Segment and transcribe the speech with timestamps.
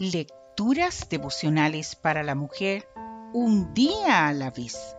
[0.00, 2.88] Lecturas devocionales para la mujer
[3.34, 4.96] un día a la vez.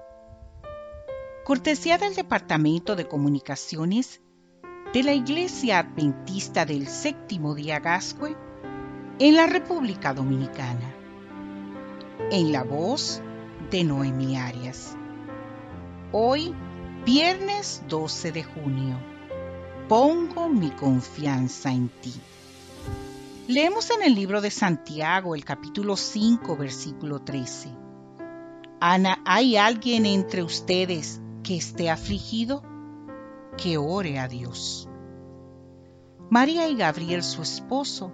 [1.43, 4.21] Cortesía del Departamento de Comunicaciones
[4.93, 8.37] de la Iglesia Adventista del Séptimo Día Gascue
[9.17, 10.93] en la República Dominicana.
[12.29, 13.23] En la voz
[13.71, 14.95] de Noemi Arias.
[16.11, 16.53] Hoy,
[17.07, 18.99] viernes 12 de junio.
[19.89, 22.13] Pongo mi confianza en ti.
[23.47, 27.69] Leemos en el libro de Santiago el capítulo 5, versículo 13.
[28.79, 32.61] Ana, ¿hay alguien entre ustedes que esté afligido?
[33.57, 34.87] Que ore a Dios.
[36.29, 38.13] María y Gabriel, su esposo,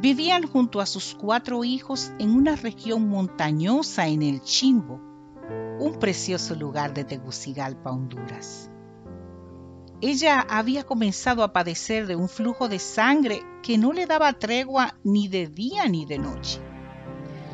[0.00, 5.00] vivían junto a sus cuatro hijos en una región montañosa en el Chimbo,
[5.80, 8.71] un precioso lugar de Tegucigalpa, Honduras.
[10.04, 14.96] Ella había comenzado a padecer de un flujo de sangre que no le daba tregua
[15.04, 16.60] ni de día ni de noche.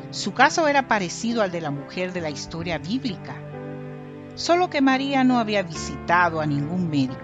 [0.09, 3.35] Su caso era parecido al de la mujer de la historia bíblica,
[4.33, 7.21] solo que María no había visitado a ningún médico.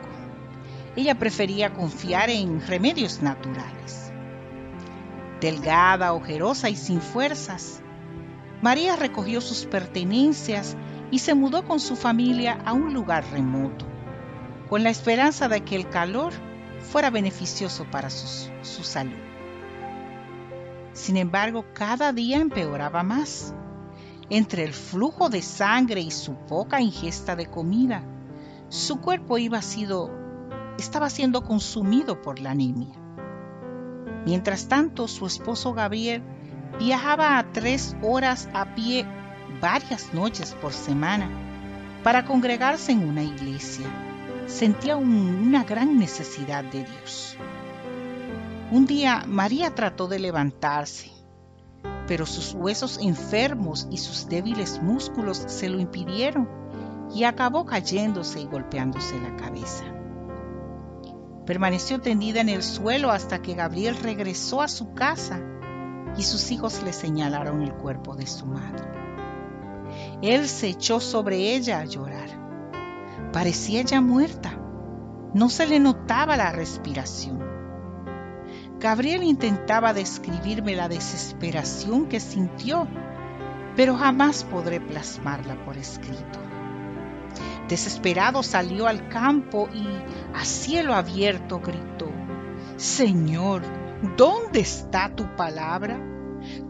[0.95, 4.11] Ella prefería confiar en remedios naturales.
[5.41, 7.81] Delgada, ojerosa y sin fuerzas,
[8.61, 10.77] María recogió sus pertenencias
[11.09, 13.94] y se mudó con su familia a un lugar remoto
[14.69, 16.33] con la esperanza de que el calor
[16.79, 19.17] fuera beneficioso para su, su salud.
[20.93, 23.53] Sin embargo, cada día empeoraba más.
[24.29, 28.01] Entre el flujo de sangre y su poca ingesta de comida,
[28.69, 30.09] su cuerpo iba sido,
[30.79, 32.95] estaba siendo consumido por la anemia.
[34.25, 36.23] Mientras tanto, su esposo Gabriel
[36.79, 39.05] viajaba a tres horas a pie
[39.61, 41.29] varias noches por semana
[42.03, 43.85] para congregarse en una iglesia
[44.47, 47.37] sentía una gran necesidad de Dios.
[48.71, 51.11] Un día María trató de levantarse,
[52.07, 56.47] pero sus huesos enfermos y sus débiles músculos se lo impidieron
[57.13, 59.83] y acabó cayéndose y golpeándose la cabeza.
[61.45, 65.39] Permaneció tendida en el suelo hasta que Gabriel regresó a su casa
[66.17, 68.85] y sus hijos le señalaron el cuerpo de su madre.
[70.21, 72.14] Él se echó sobre ella a llorar
[73.35, 74.57] Parecía ya muerta.
[75.33, 77.43] No se le notaba la respiración.
[78.79, 82.87] Gabriel intentaba describirme la desesperación que sintió,
[83.75, 86.39] pero jamás podré plasmarla por escrito.
[87.67, 89.85] Desesperado salió al campo y
[90.33, 92.09] a cielo abierto gritó,
[92.77, 93.63] Señor,
[94.15, 95.99] ¿dónde está tu palabra?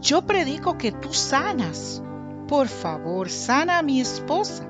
[0.00, 2.02] Yo predico que tú sanas.
[2.48, 4.68] Por favor, sana a mi esposa.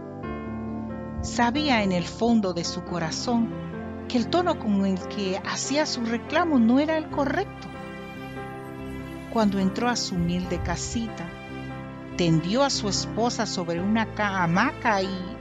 [1.27, 3.51] Sabía en el fondo de su corazón
[4.09, 7.67] que el tono con el que hacía su reclamo no era el correcto.
[9.33, 11.29] Cuando entró a su humilde casita,
[12.17, 15.37] tendió a su esposa sobre una hamaca y,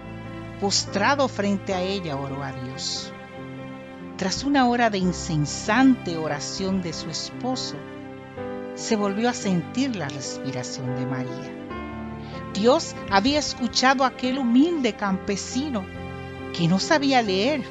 [0.59, 3.13] postrado frente a ella, oró a Dios.
[4.17, 7.75] Tras una hora de incesante oración de su esposo,
[8.73, 11.74] se volvió a sentir la respiración de María.
[12.53, 15.85] Dios había escuchado a aquel humilde campesino
[16.57, 17.63] que no sabía leer,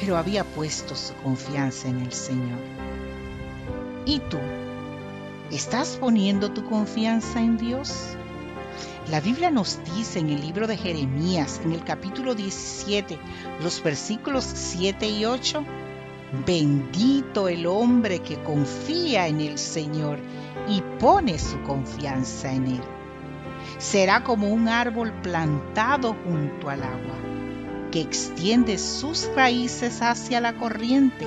[0.00, 2.58] pero había puesto su confianza en el Señor.
[4.06, 4.38] ¿Y tú?
[5.50, 7.92] ¿Estás poniendo tu confianza en Dios?
[9.10, 13.18] La Biblia nos dice en el libro de Jeremías, en el capítulo 17,
[13.62, 15.64] los versículos 7 y 8,
[16.46, 20.18] Bendito el hombre que confía en el Señor
[20.68, 22.97] y pone su confianza en Él
[23.76, 27.16] será como un árbol plantado junto al agua,
[27.90, 31.26] que extiende sus raíces hacia la corriente.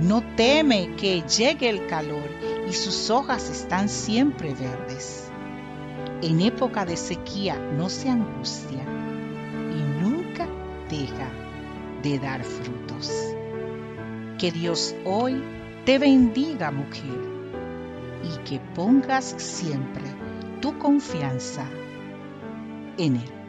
[0.00, 2.28] No teme que llegue el calor
[2.68, 5.30] y sus hojas están siempre verdes.
[6.22, 8.82] En época de sequía no se angustia
[9.72, 10.46] y nunca
[10.88, 11.30] deja
[12.02, 13.10] de dar frutos.
[14.38, 15.42] Que Dios hoy
[15.84, 17.18] te bendiga, mujer,
[18.22, 20.21] y que pongas siempre
[20.82, 21.64] confianza
[22.98, 23.41] en Él.